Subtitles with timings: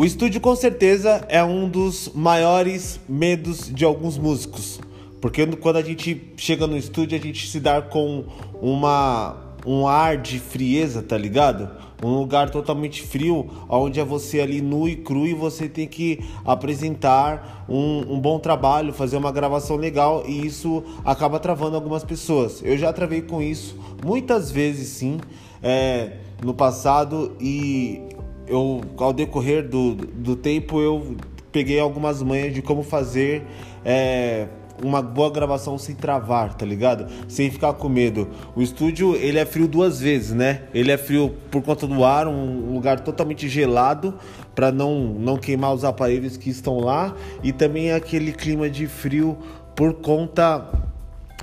[0.00, 4.80] O estúdio com certeza é um dos maiores medos de alguns músicos.
[5.20, 8.24] Porque quando a gente chega no estúdio, a gente se dá com
[8.62, 9.36] uma,
[9.66, 11.68] um ar de frieza, tá ligado?
[12.02, 16.24] Um lugar totalmente frio, onde é você ali nu e cru e você tem que
[16.46, 22.62] apresentar um, um bom trabalho, fazer uma gravação legal e isso acaba travando algumas pessoas.
[22.64, 25.20] Eu já travei com isso muitas vezes, sim,
[25.62, 28.00] é, no passado e
[28.50, 31.16] eu, ao decorrer do, do tempo, eu
[31.52, 33.42] peguei algumas manhas de como fazer.
[33.84, 34.46] É,
[34.82, 37.06] uma boa gravação sem travar, tá ligado?
[37.28, 38.28] Sem ficar com medo.
[38.56, 40.62] O estúdio, ele é frio duas vezes, né?
[40.72, 44.14] Ele é frio por conta do ar, um lugar totalmente gelado
[44.54, 49.36] para não não queimar os aparelhos que estão lá e também aquele clima de frio
[49.76, 50.66] por conta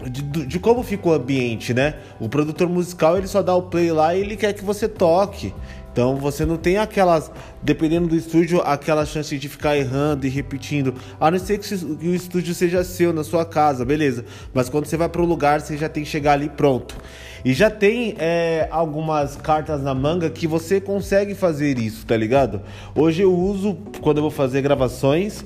[0.10, 1.96] de, de, como fica o ambiente, né?
[2.20, 5.54] O produtor musical ele só dá o play lá e ele quer que você toque.
[5.98, 7.32] Então você não tem aquelas,
[7.64, 10.94] dependendo do estúdio, aquela chance de ficar errando e repetindo.
[11.20, 14.24] A não ser que o estúdio seja seu, na sua casa, beleza.
[14.54, 16.96] Mas quando você vai para o lugar, você já tem que chegar ali pronto.
[17.44, 22.62] E já tem é, algumas cartas na manga que você consegue fazer isso, tá ligado?
[22.94, 25.44] Hoje eu uso quando eu vou fazer gravações.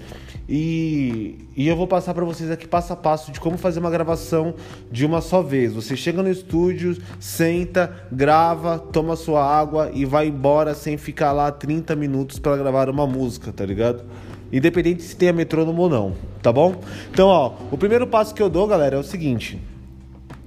[0.53, 3.89] E, e eu vou passar para vocês aqui passo a passo de como fazer uma
[3.89, 4.53] gravação
[4.91, 5.73] de uma só vez.
[5.73, 11.49] Você chega no estúdio, senta, grava, toma sua água e vai embora sem ficar lá
[11.53, 14.03] 30 minutos para gravar uma música, tá ligado?
[14.52, 16.81] Independente se tenha metrônomo ou não, tá bom?
[17.09, 19.58] Então, ó, o primeiro passo que eu dou, galera, é o seguinte.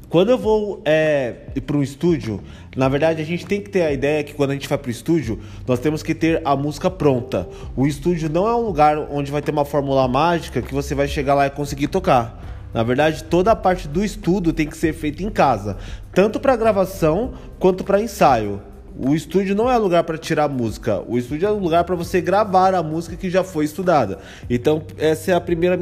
[0.09, 1.35] Quando eu vou é,
[1.67, 2.41] para um estúdio,
[2.77, 4.89] na verdade a gente tem que ter a ideia que quando a gente vai para
[4.89, 7.49] o estúdio, nós temos que ter a música pronta.
[7.77, 11.09] O estúdio não é um lugar onde vai ter uma fórmula mágica que você vai
[11.09, 12.43] chegar lá e conseguir tocar.
[12.73, 15.77] Na verdade, toda a parte do estudo tem que ser feita em casa,
[16.13, 18.61] tanto para gravação quanto para ensaio.
[18.97, 21.03] O estúdio não é lugar para tirar música.
[21.09, 24.21] O estúdio é lugar para você gravar a música que já foi estudada.
[24.49, 25.77] Então, essa é a primeira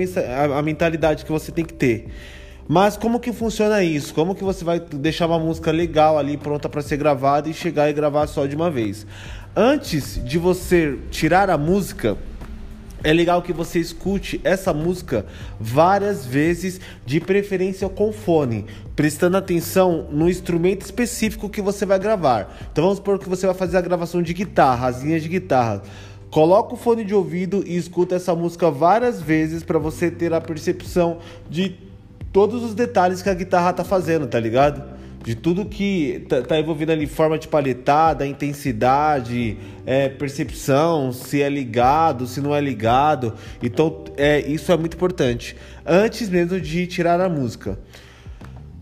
[0.57, 2.09] a mentalidade que você tem que ter.
[2.69, 4.15] Mas como que funciona isso?
[4.15, 7.91] Como que você vai deixar uma música legal ali pronta para ser gravada e chegar
[7.91, 9.07] e gravar só de uma vez?
[9.55, 12.17] Antes de você tirar a música,
[13.05, 15.27] é legal que você escute essa música
[15.59, 22.57] várias vezes, de preferência com fone, prestando atenção no instrumento específico que você vai gravar.
[22.71, 25.83] Então vamos supor que você vai fazer a gravação de guitarra, as linhas de guitarra.
[26.31, 30.41] Coloca o fone de ouvido e escuta essa música várias vezes para você ter a
[30.41, 31.19] percepção
[31.51, 31.92] de
[32.33, 34.83] todos os detalhes que a guitarra tá fazendo, tá ligado?
[35.23, 39.57] De tudo que tá, tá envolvido ali, forma de paletada, intensidade,
[39.87, 43.35] é, percepção, se é ligado, se não é ligado.
[43.63, 45.57] Então, é, isso é muito importante.
[45.87, 47.79] Antes mesmo de tirar a música.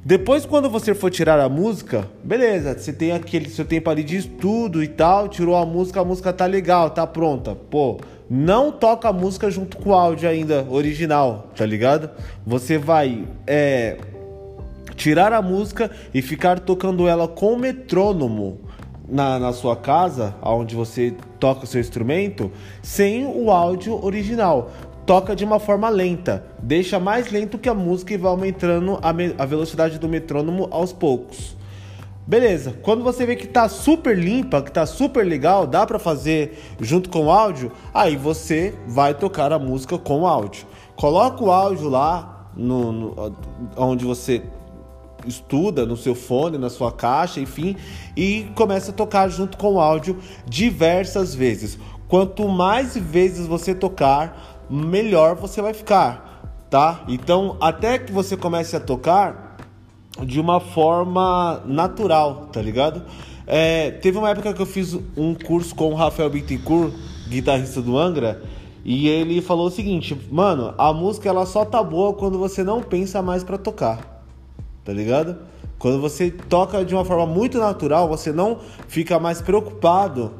[0.03, 4.17] Depois, quando você for tirar a música, beleza, você tem aquele seu tempo ali de
[4.17, 7.55] estudo e tal, tirou a música, a música tá legal, tá pronta.
[7.55, 12.09] Pô, não toca a música junto com o áudio ainda original, tá ligado?
[12.47, 13.99] Você vai é,
[14.97, 18.59] tirar a música e ficar tocando ela com metrônomo
[19.07, 22.51] na, na sua casa, onde você toca o seu instrumento,
[22.83, 24.71] sem o áudio original.
[25.11, 29.43] Toca de uma forma lenta, deixa mais lento que a música e vai aumentando a,
[29.43, 31.57] a velocidade do metrônomo aos poucos.
[32.25, 36.57] Beleza, quando você vê que tá super limpa, que tá super legal, dá para fazer
[36.81, 40.65] junto com o áudio, aí você vai tocar a música com o áudio.
[40.95, 43.37] Coloca o áudio lá no, no
[43.77, 44.41] onde você
[45.27, 47.75] estuda, no seu fone, na sua caixa, enfim,
[48.17, 51.81] e começa a tocar junto com o áudio diversas vezes.
[52.07, 57.03] Quanto mais vezes você tocar, melhor você vai ficar, tá?
[57.09, 59.57] Então, até que você comece a tocar,
[60.25, 63.03] de uma forma natural, tá ligado?
[63.47, 66.93] É, teve uma época que eu fiz um curso com o Rafael Bittencourt,
[67.29, 68.43] guitarrista do Angra,
[68.85, 72.83] e ele falou o seguinte, mano, a música ela só tá boa quando você não
[72.83, 74.25] pensa mais para tocar,
[74.85, 75.37] tá ligado?
[75.79, 80.33] Quando você toca de uma forma muito natural, você não fica mais preocupado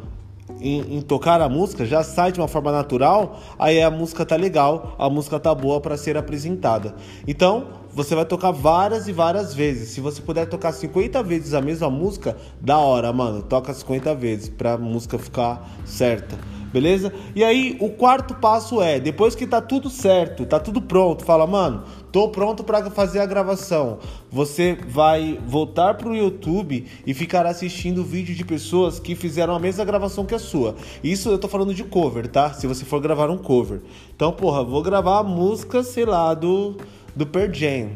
[0.61, 4.37] em, em, tocar a música, já sai de uma forma natural, aí a música tá
[4.37, 6.95] legal, a música tá boa para ser apresentada.
[7.27, 9.91] Então, você vai tocar várias e várias vezes.
[9.91, 13.43] Se você puder tocar 50 vezes a mesma música, da hora, mano.
[13.43, 16.39] Toca 50 vezes pra música ficar certa.
[16.73, 17.13] Beleza?
[17.35, 21.47] E aí, o quarto passo é, depois que tá tudo certo, tá tudo pronto, fala,
[21.47, 21.83] mano,
[22.13, 23.99] tô pronto para fazer a gravação.
[24.31, 29.85] Você vai voltar pro YouTube e ficar assistindo vídeo de pessoas que fizeram a mesma
[29.85, 30.77] gravação que a sua.
[31.03, 32.53] Isso eu tô falando de cover, tá?
[32.53, 33.81] Se você for gravar um cover.
[34.15, 36.77] Então, porra, vou gravar a música, sei lá, do
[37.15, 37.91] do Per Jam.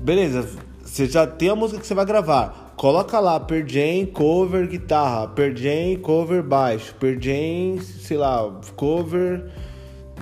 [0.00, 0.48] Beleza,
[0.82, 2.67] você já tem a música que você vai gravar.
[2.78, 9.50] Coloca lá Perjam cover guitarra, Perjam cover baixo, Perjam, sei lá, cover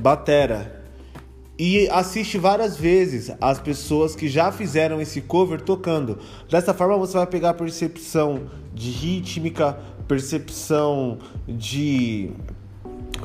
[0.01, 0.83] batera.
[1.59, 6.19] E assiste várias vezes as pessoas que já fizeram esse cover tocando.
[6.51, 12.31] Dessa forma você vai pegar a percepção de rítmica, percepção de,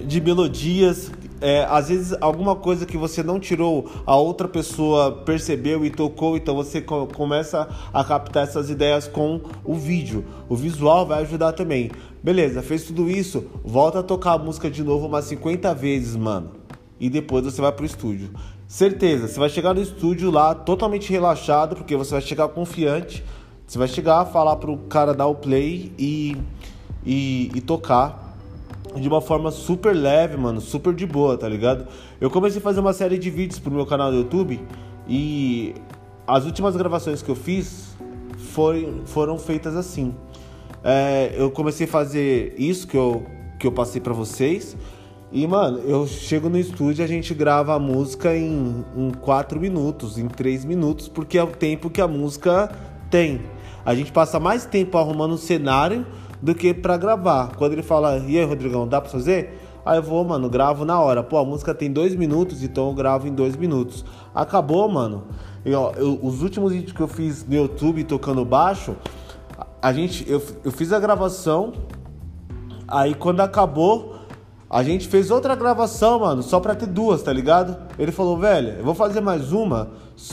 [0.04, 1.12] de melodias,
[1.42, 6.38] é, às vezes alguma coisa que você não tirou, a outra pessoa percebeu e tocou,
[6.38, 10.24] então você co começa a captar essas ideias com o vídeo.
[10.48, 11.90] O visual vai ajudar também.
[12.24, 16.52] Beleza, fez tudo isso, volta a tocar a música de novo umas 50 vezes, mano.
[17.00, 18.30] E depois você vai pro estúdio.
[18.68, 23.24] Certeza, você vai chegar no estúdio lá totalmente relaxado, porque você vai chegar confiante.
[23.66, 26.38] Você vai chegar, falar pro cara dar o play e,
[27.06, 28.21] e, e tocar
[28.96, 31.88] de uma forma super leve, mano, super de boa, tá ligado?
[32.20, 34.60] Eu comecei a fazer uma série de vídeos pro meu canal do YouTube
[35.08, 35.74] e
[36.28, 37.96] as últimas gravações que eu fiz
[38.38, 40.14] foi, foram feitas assim.
[40.84, 43.26] É, eu comecei a fazer isso que eu,
[43.60, 44.76] que eu passei para vocês.
[45.32, 50.18] E, mano, eu chego no estúdio a gente grava a música em, em 4 minutos,
[50.18, 52.70] em 3 minutos, porque é o tempo que a música
[53.12, 53.42] tem.
[53.86, 56.08] A gente passa mais tempo arrumando o cenário
[56.42, 57.56] do que para gravar.
[57.56, 59.60] Quando ele fala, e aí, Rodrigão, dá pra fazer?
[59.86, 61.22] Aí eu vou, mano, gravo na hora.
[61.22, 64.06] Pô, a música tem dois minutos, então eu gravo em dois minutos.
[64.34, 65.26] Acabou, mano.
[65.66, 68.96] E, ó, eu, os últimos vídeos que eu fiz no YouTube tocando baixo,
[69.82, 71.74] a gente, eu, eu fiz a gravação.
[72.88, 74.11] Aí quando acabou,
[74.74, 77.78] a gente fez outra gravação, mano, só pra ter duas, tá ligado?
[78.00, 79.92] Ele falou, velho, eu vou fazer mais uma,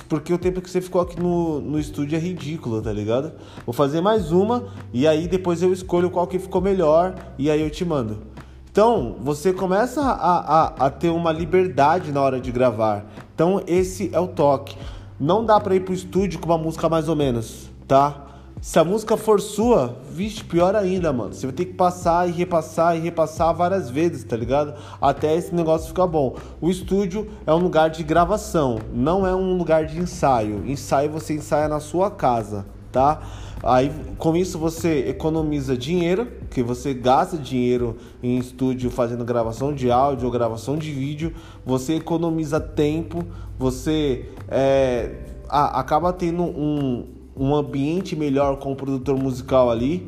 [0.08, 3.32] porque o tempo que você ficou aqui no, no estúdio é ridículo, tá ligado?
[3.66, 7.60] Vou fazer mais uma e aí depois eu escolho qual que ficou melhor e aí
[7.60, 8.28] eu te mando.
[8.70, 10.06] Então, você começa a,
[10.38, 13.06] a, a ter uma liberdade na hora de gravar.
[13.34, 14.76] Então, esse é o toque.
[15.18, 18.27] Não dá pra ir pro estúdio com uma música mais ou menos, tá?
[18.60, 21.32] Se a música for sua, vixe, pior ainda, mano.
[21.32, 24.74] Você vai ter que passar e repassar e repassar várias vezes, tá ligado?
[25.00, 26.34] Até esse negócio ficar bom.
[26.60, 30.66] O estúdio é um lugar de gravação, não é um lugar de ensaio.
[30.66, 33.22] Ensaio você ensaia na sua casa, tá?
[33.62, 39.88] Aí com isso você economiza dinheiro, que você gasta dinheiro em estúdio fazendo gravação de
[39.88, 41.32] áudio ou gravação de vídeo,
[41.64, 43.24] você economiza tempo,
[43.56, 45.12] você é,
[45.48, 50.06] acaba tendo um, um ambiente melhor com o produtor musical ali.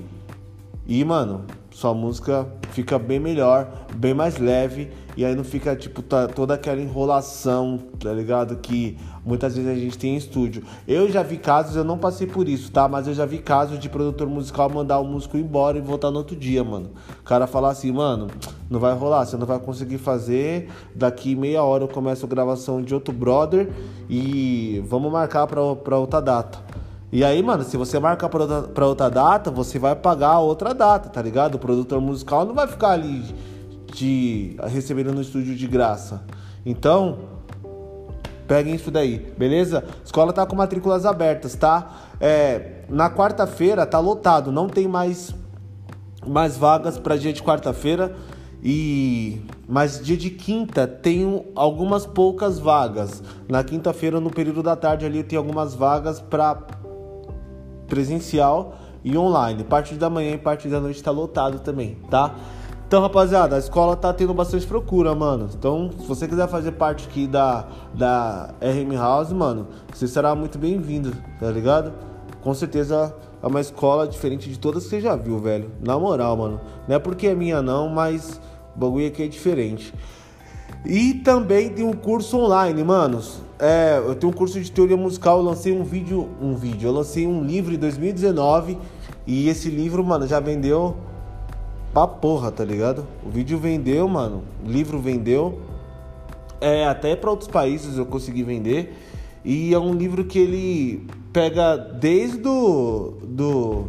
[0.87, 4.91] E, mano, sua música fica bem melhor, bem mais leve.
[5.17, 8.57] E aí não fica, tipo, tá, toda aquela enrolação, tá ligado?
[8.57, 10.63] Que muitas vezes a gente tem em estúdio.
[10.87, 12.89] Eu já vi casos, eu não passei por isso, tá?
[12.89, 16.19] Mas eu já vi casos de produtor musical mandar o músico embora e voltar no
[16.19, 16.91] outro dia, mano.
[17.21, 18.29] O cara falar assim, mano,
[18.69, 20.69] não vai rolar, você não vai conseguir fazer.
[20.95, 23.69] Daqui meia hora eu começo a gravação de outro brother
[24.09, 26.80] e vamos marcar pra, pra outra data.
[27.13, 30.73] E aí, mano, se você marcar pra outra, pra outra data, você vai pagar outra
[30.73, 31.57] data, tá ligado?
[31.57, 33.25] O produtor musical não vai ficar ali
[33.93, 36.23] de recebendo no estúdio de graça.
[36.65, 37.19] Então,
[38.47, 39.85] peguem isso daí, beleza?
[40.05, 41.91] Escola tá com matrículas abertas, tá?
[42.21, 45.35] É, na quarta-feira tá lotado, não tem mais
[46.27, 48.15] mais vagas para dia de quarta-feira
[48.63, 53.23] e mas dia de quinta tem algumas poucas vagas.
[53.49, 56.59] Na quinta-feira no período da tarde ali tem algumas vagas para
[57.91, 59.65] presencial e online.
[59.65, 62.35] Parte da manhã e parte da noite tá lotado também, tá?
[62.87, 65.49] Então, rapaziada, a escola tá tendo bastante procura, mano.
[65.55, 70.59] Então, se você quiser fazer parte aqui da, da RM House, mano, você será muito
[70.59, 71.93] bem-vindo, tá ligado?
[72.41, 75.71] Com certeza é uma escola diferente de todas que você já viu, velho.
[75.87, 76.61] Na moral, mano.
[76.89, 78.41] Não é porque é minha, não, mas
[78.75, 79.95] o bagulho aqui é diferente.
[80.85, 83.41] E também tem um curso online, manos.
[83.61, 86.93] É, eu tenho um curso de teoria musical, eu lancei um vídeo, um vídeo, eu
[86.95, 88.79] lancei um livro em 2019
[89.27, 90.97] e esse livro, mano, já vendeu
[91.93, 93.07] pra porra, tá ligado?
[93.23, 95.61] O vídeo vendeu, mano, o livro vendeu.
[96.59, 98.97] É, até para outros países eu consegui vender.
[99.45, 103.89] E é um livro que ele pega desde do, do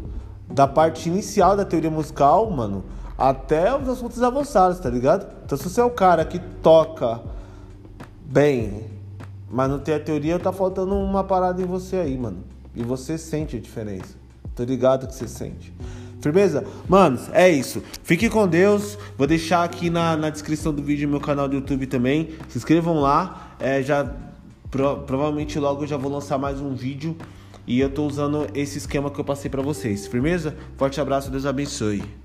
[0.49, 2.83] da parte inicial da teoria musical, mano,
[3.17, 5.25] até os assuntos avançados, tá ligado?
[5.45, 7.21] Então se você é o cara que toca
[8.25, 8.91] bem,
[9.51, 12.43] mas não tem a teoria, tá faltando uma parada em você aí, mano.
[12.75, 14.15] E você sente a diferença.
[14.55, 15.73] Tô ligado que você sente.
[16.21, 16.63] Firmeza?
[16.87, 17.81] Manos, é isso.
[18.03, 18.97] Fique com Deus.
[19.17, 22.29] Vou deixar aqui na, na descrição do vídeo meu canal do YouTube também.
[22.47, 23.55] Se inscrevam lá.
[23.59, 24.09] É, já
[24.69, 27.17] pro, provavelmente logo eu já vou lançar mais um vídeo.
[27.65, 30.07] E eu tô usando esse esquema que eu passei para vocês.
[30.07, 30.55] Firmeza?
[30.77, 32.20] Forte abraço, Deus abençoe.